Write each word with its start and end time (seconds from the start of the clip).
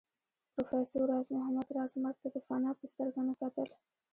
پروفېسر 0.53 1.01
راز 1.11 1.27
محمد 1.35 1.67
راز 1.77 1.93
مرګ 2.03 2.17
ته 2.21 2.27
د 2.35 2.37
فناء 2.47 2.73
په 2.79 2.85
سترګه 2.91 3.21
نه 3.27 3.33
کتل 3.41 3.69